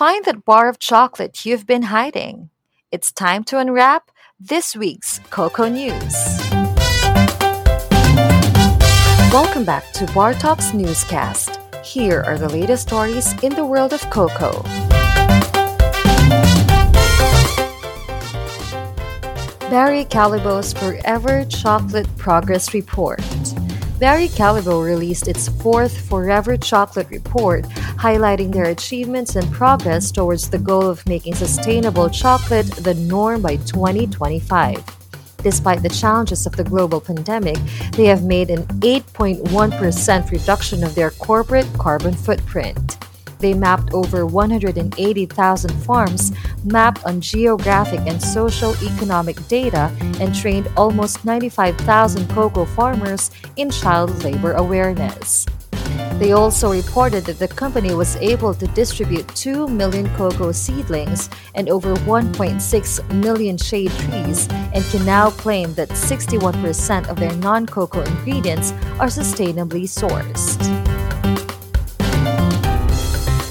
[0.00, 2.48] Find that bar of chocolate you've been hiding.
[2.90, 6.14] It's time to unwrap this week's Cocoa News.
[9.30, 11.60] Welcome back to Bar Talks Newscast.
[11.84, 14.62] Here are the latest stories in the world of cocoa.
[19.68, 23.20] Barry Callebaut's Forever Chocolate Progress Report.
[24.00, 27.64] Barry Callebaut released its fourth Forever Chocolate Report,
[28.00, 33.56] highlighting their achievements and progress towards the goal of making sustainable chocolate the norm by
[33.56, 34.82] 2025.
[35.42, 37.58] Despite the challenges of the global pandemic,
[37.92, 42.96] they have made an 8.1% reduction of their corporate carbon footprint.
[43.38, 46.32] They mapped over 180,000 farms,
[46.64, 54.24] mapped on geographic and social economic data, and trained almost 95,000 cocoa farmers in child
[54.24, 55.46] labor awareness.
[56.20, 61.70] They also reported that the company was able to distribute 2 million cocoa seedlings and
[61.70, 68.02] over 1.6 million shade trees and can now claim that 61% of their non cocoa
[68.02, 70.89] ingredients are sustainably sourced.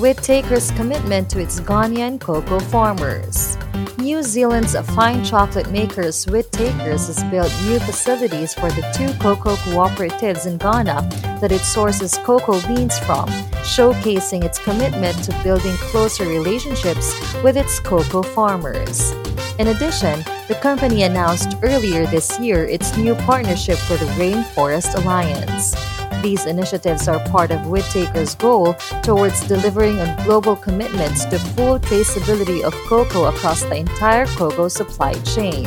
[0.00, 3.58] Whittaker's commitment to its Ghanaian cocoa farmers.
[3.98, 10.46] New Zealand's fine chocolate makers Whittakers has built new facilities for the two cocoa cooperatives
[10.46, 11.06] in Ghana
[11.42, 13.28] that it sources cocoa beans from,
[13.60, 19.10] showcasing its commitment to building closer relationships with its cocoa farmers.
[19.58, 25.74] In addition, the company announced earlier this year its new partnership with the Rainforest Alliance.
[26.22, 32.62] These initiatives are part of Whittaker's goal towards delivering on global commitments to full traceability
[32.62, 35.66] of cocoa across the entire cocoa supply chain.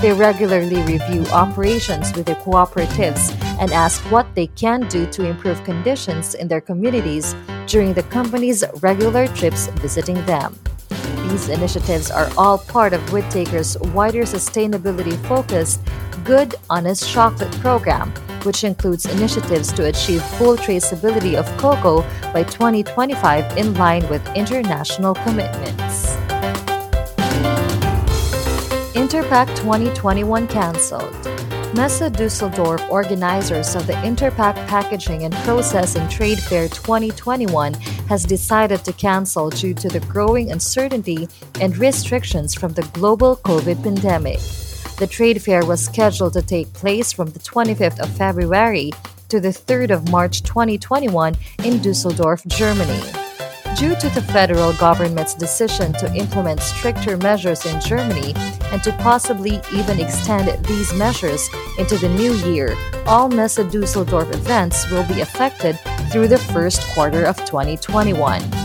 [0.00, 5.62] They regularly review operations with their cooperatives and ask what they can do to improve
[5.64, 7.34] conditions in their communities
[7.66, 10.56] during the company's regular trips visiting them.
[11.28, 15.80] These initiatives are all part of Whittaker's wider sustainability focused
[16.24, 18.12] Good Honest Chocolate program,
[18.44, 22.02] which includes initiatives to achieve full traceability of cocoa
[22.32, 26.16] by 2025 in line with international commitments.
[28.94, 31.14] Interpack 2021 cancelled.
[31.74, 37.74] Messe Dusseldorf, organizers of the Interpack Packaging and Processing Trade Fair 2021,
[38.08, 41.28] has decided to cancel due to the growing uncertainty
[41.60, 44.40] and restrictions from the global COVID pandemic.
[45.00, 48.92] The trade fair was scheduled to take place from the 25th of February
[49.30, 51.34] to the 3rd of March 2021
[51.64, 53.00] in Dusseldorf, Germany.
[53.78, 58.34] Due to the federal government's decision to implement stricter measures in Germany
[58.72, 64.90] and to possibly even extend these measures into the new year, all Messe Dusseldorf events
[64.90, 65.80] will be affected
[66.12, 68.59] through the first quarter of 2021.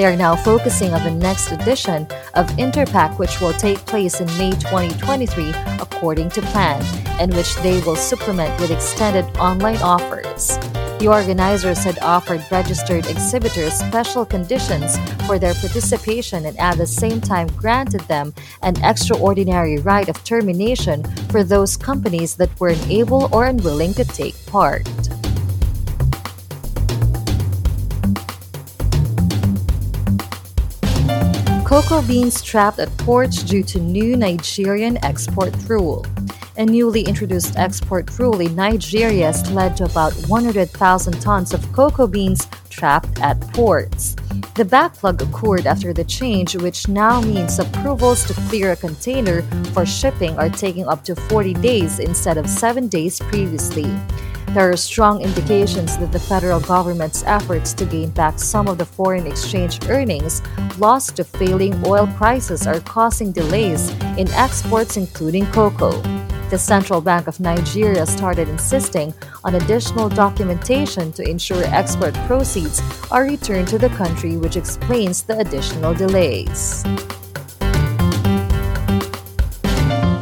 [0.00, 4.26] They are now focusing on the next edition of Interpack, which will take place in
[4.38, 6.82] May 2023 according to plan,
[7.20, 10.56] and which they will supplement with extended online offers.
[11.00, 14.96] The organizers had offered registered exhibitors special conditions
[15.26, 21.04] for their participation and at the same time granted them an extraordinary right of termination
[21.28, 24.88] for those companies that were unable or unwilling to take part.
[31.70, 36.04] Cocoa beans trapped at ports due to new Nigerian export rule.
[36.56, 42.08] A newly introduced export rule in Nigeria has led to about 100,000 tons of cocoa
[42.08, 44.16] beans trapped at ports.
[44.56, 49.42] The backlog occurred after the change, which now means approvals to clear a container
[49.72, 53.86] for shipping are taking up to 40 days instead of 7 days previously.
[54.52, 58.84] There are strong indications that the federal government's efforts to gain back some of the
[58.84, 60.42] foreign exchange earnings
[60.76, 66.02] lost to failing oil prices are causing delays in exports, including cocoa.
[66.50, 73.22] The Central Bank of Nigeria started insisting on additional documentation to ensure export proceeds are
[73.22, 76.82] returned to the country, which explains the additional delays.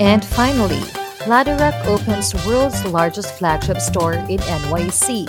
[0.00, 0.82] And finally,
[1.26, 5.26] Läderach opens world's largest flagship store in NYC.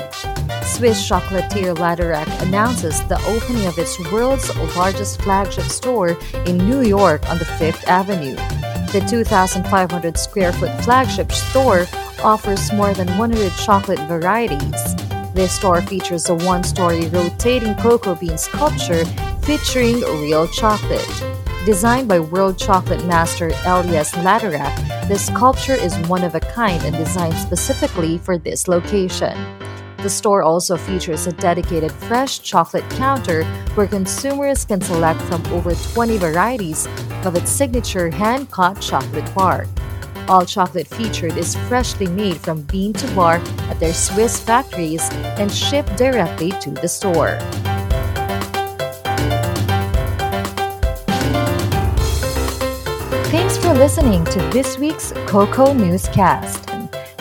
[0.64, 7.28] Swiss chocolatier Läderach announces the opening of its world's largest flagship store in New York
[7.30, 8.36] on the Fifth Avenue.
[8.92, 11.86] The 2,500 square foot flagship store
[12.24, 14.96] offers more than 100 chocolate varieties.
[15.34, 19.06] This store features a one story rotating cocoa bean sculpture
[19.42, 21.39] featuring real chocolate.
[21.66, 26.96] Designed by world chocolate master Elias Läderach, this sculpture is one of a kind and
[26.96, 29.38] designed specifically for this location.
[29.98, 33.44] The store also features a dedicated fresh chocolate counter
[33.76, 36.88] where consumers can select from over 20 varieties
[37.26, 39.68] of its signature hand cut chocolate bar.
[40.30, 45.52] All chocolate featured is freshly made from bean to bar at their Swiss factories and
[45.52, 47.38] shipped directly to the store.
[53.30, 56.68] Thanks for listening to this week's Cocoa Newscast.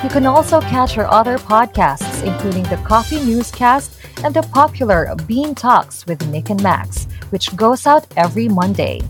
[0.03, 5.55] You can also catch our other podcasts, including the Coffee Newscast and the popular Bean
[5.55, 9.03] Talks with Nick and Max, which goes out every Monday.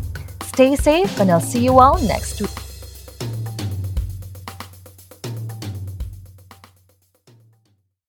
[0.43, 2.68] Stay safe, and I'll see you all next week.